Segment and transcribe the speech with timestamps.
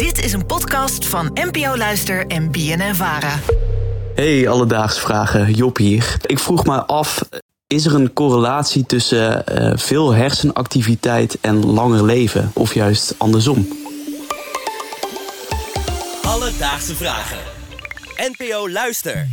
[0.00, 3.38] Dit is een podcast van NPO Luister en BNN Vara.
[4.14, 5.52] Hey, alledaagse vragen.
[5.52, 6.16] Job hier.
[6.26, 7.24] Ik vroeg me af,
[7.66, 12.50] is er een correlatie tussen uh, veel hersenactiviteit en langer leven?
[12.54, 13.68] Of juist andersom?
[16.22, 17.38] Alledaagse vragen.
[18.16, 19.28] NPO Luister.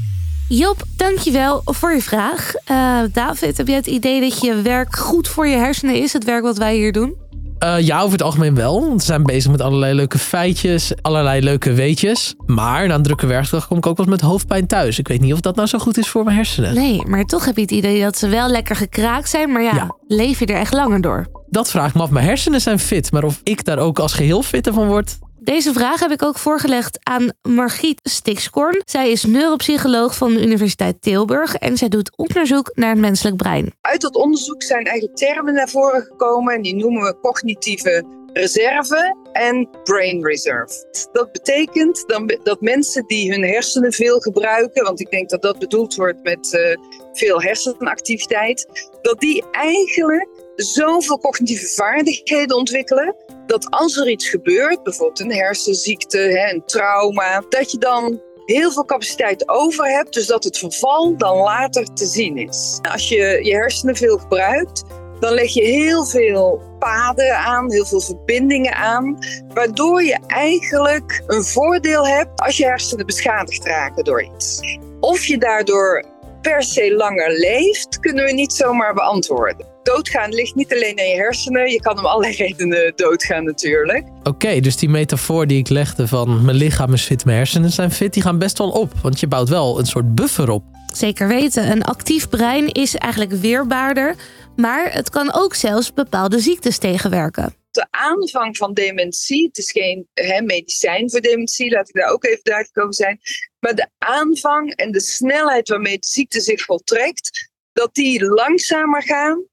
[0.48, 2.54] Job, dankjewel voor je vraag.
[2.72, 6.24] Uh, David, heb jij het idee dat je werk goed voor je hersenen is, het
[6.24, 7.27] werk wat wij hier doen?
[7.64, 8.82] Uh, ja, over het algemeen wel.
[8.82, 12.36] Want we zijn bezig met allerlei leuke feitjes, allerlei leuke weetjes.
[12.46, 15.00] Maar na een drukke werkdag kom ik ook wel eens met hoofdpijn thuis.
[15.00, 16.74] Ik weet niet of dat nou zo goed is voor mijn hersenen.
[16.74, 19.52] Nee, maar toch heb je het idee dat ze wel lekker gekraakt zijn.
[19.52, 19.96] Maar ja, ja.
[20.08, 21.28] leef je er echt langer door?
[21.50, 22.10] Dat vraag ik me af.
[22.10, 23.12] Mijn hersenen zijn fit.
[23.12, 26.38] Maar of ik daar ook als geheel fitter van word, deze vraag heb ik ook
[26.38, 28.82] voorgelegd aan Margriet Stikskorn.
[28.86, 33.74] Zij is neuropsycholoog van de Universiteit Tilburg en zij doet onderzoek naar het menselijk brein.
[33.82, 39.16] Uit dat onderzoek zijn eigenlijk termen naar voren gekomen en die noemen we cognitieve reserve
[39.32, 41.08] en brain reserve.
[41.12, 45.60] Dat betekent dan dat mensen die hun hersenen veel gebruiken, want ik denk dat dat
[45.60, 46.76] bedoeld wordt met uh,
[47.14, 55.20] veel hersenactiviteit, dat die eigenlijk zoveel cognitieve vaardigheden ontwikkelen dat als er iets gebeurt, bijvoorbeeld
[55.20, 60.58] een hersenziekte, een trauma, dat je dan heel veel capaciteit over hebt, dus dat het
[60.58, 62.80] verval dan later te zien is.
[62.92, 64.84] Als je je hersenen veel gebruikt,
[65.20, 69.18] dan leg je heel veel paden aan, heel veel verbindingen aan,
[69.54, 74.78] waardoor je eigenlijk een voordeel hebt als je hersenen beschadigd raken door iets.
[75.00, 76.04] Of je daardoor
[76.42, 81.16] per se langer leeft, kunnen we niet zomaar beantwoorden doodgaan ligt niet alleen in je
[81.16, 81.72] hersenen.
[81.72, 84.08] Je kan om allerlei redenen doodgaan natuurlijk.
[84.24, 87.92] Oké, dus die metafoor die ik legde van mijn lichaam is fit, mijn hersenen zijn
[87.92, 88.94] fit, die gaan best wel op.
[89.02, 90.64] Want je bouwt wel een soort buffer op.
[90.94, 91.72] Zeker weten.
[91.72, 94.16] Een actief brein is eigenlijk weerbaarder.
[94.56, 97.56] Maar het kan ook zelfs bepaalde ziektes tegenwerken.
[97.72, 102.26] De aanvang van dementie, het is geen hè, medicijn voor dementie, laat ik daar ook
[102.26, 103.20] even duidelijk over zijn.
[103.60, 109.46] Maar de aanvang en de snelheid waarmee de ziekte zich voltrekt, dat die langzamer gaan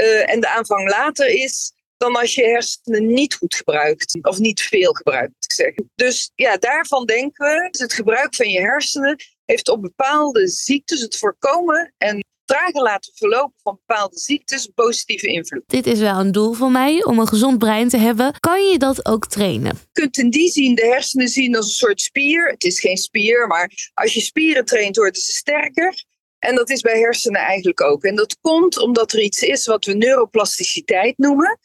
[0.00, 4.18] uh, en de aanvang later is dan als je hersenen niet goed gebruikt.
[4.22, 5.90] Of niet veel gebruikt, moet ik zeggen.
[5.94, 11.16] Dus ja, daarvan denken we, het gebruik van je hersenen heeft op bepaalde ziektes, het
[11.16, 15.62] voorkomen en trager laten verlopen van bepaalde ziektes positieve invloed.
[15.66, 18.40] Dit is wel een doel van mij, om een gezond brein te hebben.
[18.40, 19.78] Kan je dat ook trainen?
[19.92, 22.48] Je kunt in die zin de hersenen zien als een soort spier.
[22.48, 26.04] Het is geen spier, maar als je spieren traint, worden ze sterker.
[26.38, 28.04] En dat is bij hersenen eigenlijk ook.
[28.04, 31.58] En dat komt omdat er iets is wat we neuroplasticiteit noemen.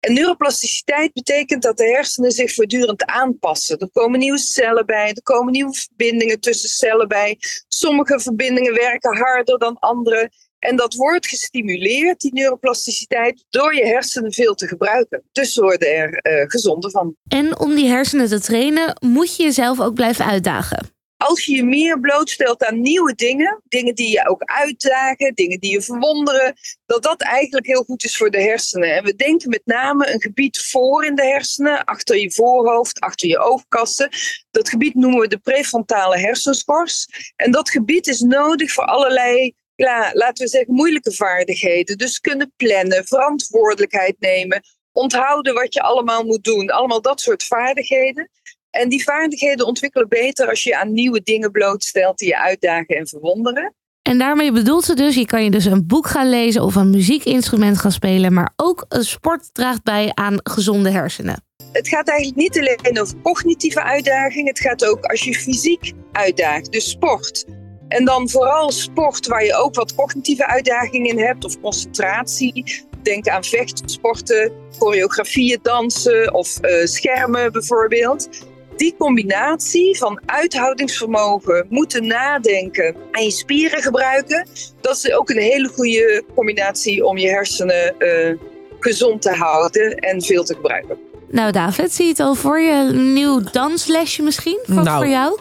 [0.00, 3.78] En neuroplasticiteit betekent dat de hersenen zich voortdurend aanpassen.
[3.78, 7.38] Er komen nieuwe cellen bij, er komen nieuwe verbindingen tussen cellen bij.
[7.68, 10.30] Sommige verbindingen werken harder dan andere.
[10.58, 15.22] En dat wordt gestimuleerd, die neuroplasticiteit, door je hersenen veel te gebruiken.
[15.32, 17.16] Dus worden er uh, gezonder van.
[17.28, 21.64] En om die hersenen te trainen, moet je jezelf ook blijven uitdagen als je je
[21.64, 26.54] meer blootstelt aan nieuwe dingen, dingen die je ook uitdagen, dingen die je verwonderen,
[26.86, 28.96] dat dat eigenlijk heel goed is voor de hersenen.
[28.96, 33.28] En we denken met name een gebied voor in de hersenen, achter je voorhoofd, achter
[33.28, 34.08] je oogkassen.
[34.50, 37.06] Dat gebied noemen we de prefrontale hersenschors.
[37.36, 41.98] En dat gebied is nodig voor allerlei ja, laten we zeggen, moeilijke vaardigheden.
[41.98, 44.62] Dus kunnen plannen, verantwoordelijkheid nemen,
[44.92, 46.70] onthouden wat je allemaal moet doen.
[46.70, 48.30] Allemaal dat soort vaardigheden.
[48.72, 53.08] En die vaardigheden ontwikkelen beter als je aan nieuwe dingen blootstelt die je uitdagen en
[53.08, 53.74] verwonderen.
[54.02, 56.90] En daarmee bedoelt ze dus, je kan je dus een boek gaan lezen of een
[56.90, 61.44] muziekinstrument gaan spelen, maar ook een sport draagt bij aan gezonde hersenen.
[61.72, 66.72] Het gaat eigenlijk niet alleen over cognitieve uitdagingen, het gaat ook als je fysiek uitdaagt,
[66.72, 67.44] dus sport.
[67.88, 72.84] En dan vooral sport waar je ook wat cognitieve uitdagingen in hebt of concentratie.
[73.02, 78.28] Denk aan vechtsporten, choreografieën, dansen of uh, schermen bijvoorbeeld
[78.76, 84.48] die combinatie van uithoudingsvermogen, moeten nadenken en je spieren gebruiken,
[84.80, 88.38] dat is ook een hele goede combinatie om je hersenen uh,
[88.80, 90.96] gezond te houden en veel te gebruiken.
[91.30, 92.72] Nou, David, zie je het al voor je?
[92.72, 94.58] Een nieuw danslesje misschien?
[94.66, 95.38] Wat nou, voor jou?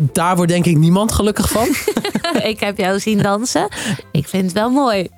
[0.00, 1.68] Daar wordt denk ik niemand gelukkig van.
[2.52, 3.68] ik heb jou zien dansen.
[4.12, 5.08] Ik vind het wel mooi.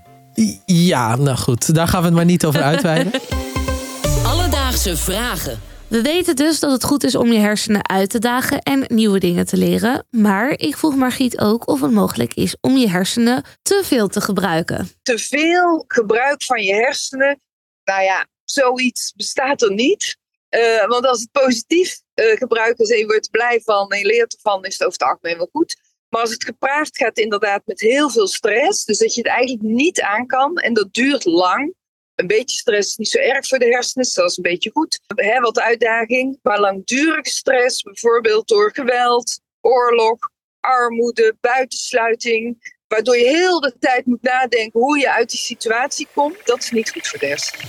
[0.64, 1.74] Ja, nou goed.
[1.74, 3.12] Daar gaan we het maar niet over uitweiden.
[4.32, 5.60] Alledaagse vragen.
[5.88, 9.18] We weten dus dat het goed is om je hersenen uit te dagen en nieuwe
[9.18, 10.06] dingen te leren.
[10.10, 14.20] Maar ik vroeg Margriet ook of het mogelijk is om je hersenen te veel te
[14.20, 14.88] gebruiken.
[15.02, 17.40] Te veel gebruik van je hersenen,
[17.84, 20.16] nou ja, zoiets bestaat er niet.
[20.50, 24.06] Uh, want als het positief uh, gebruik is en je wordt blij van en je
[24.06, 25.76] leert ervan, is het over het algemeen wel goed.
[26.08, 29.62] Maar als het gepaard gaat inderdaad met heel veel stress, dus dat je het eigenlijk
[29.62, 31.74] niet aan kan en dat duurt lang,
[32.14, 35.00] Een beetje stress is niet zo erg voor de hersenen, zelfs een beetje goed.
[35.14, 36.38] Hè, wat uitdaging.
[36.42, 40.18] Maar langdurige stress, bijvoorbeeld door geweld, oorlog,
[40.60, 46.36] armoede, buitensluiting, waardoor je heel de tijd moet nadenken hoe je uit die situatie komt,
[46.44, 47.62] dat is niet goed voor de hersenen.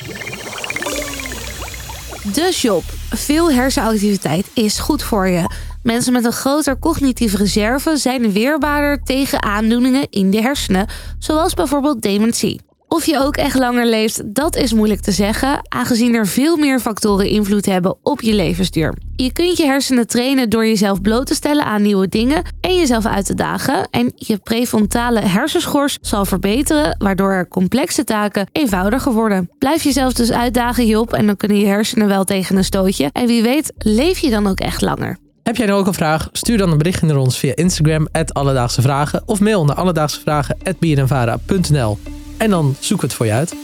[2.33, 5.50] Dus Job, veel hersenactiviteit is goed voor je.
[5.83, 10.88] Mensen met een groter cognitieve reserve zijn weerbaarder tegen aandoeningen in de hersenen,
[11.19, 12.62] zoals bijvoorbeeld dementie.
[12.95, 16.80] Of je ook echt langer leeft, dat is moeilijk te zeggen, aangezien er veel meer
[16.80, 18.97] factoren invloed hebben op je levensduur.
[19.15, 23.06] Je kunt je hersenen trainen door jezelf bloot te stellen aan nieuwe dingen en jezelf
[23.06, 23.88] uit te dagen.
[23.92, 29.50] En je prefrontale hersenschors zal verbeteren, waardoor er complexe taken eenvoudiger worden.
[29.57, 33.09] Blijf jezelf dus uitdagen, Job, en dan kunnen je hersenen wel tegen een stootje.
[33.12, 35.18] En wie weet, leef je dan ook echt langer.
[35.44, 36.30] Heb jij nou ook een vraag?
[36.31, 39.24] Stuur dan een berichtje naar ons via Instagram, Alledaagse Vragen.
[39.25, 43.56] Of mail naar alledaagsevragen.bnnvara.nl En dan zoeken we het voor je uit.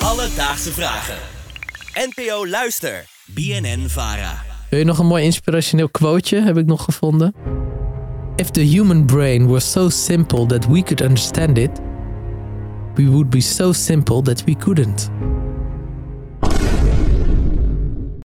[0.00, 1.16] Alledaagse vragen.
[1.94, 3.04] NPO Luister.
[3.26, 4.42] BNN Vara.
[4.70, 6.42] Wil je nog een mooi inspirationeel quoteje?
[6.42, 7.34] Heb ik nog gevonden.
[8.36, 11.70] If the human brain were so simple that we could understand it,
[12.94, 15.10] we would be so simple that we couldn't.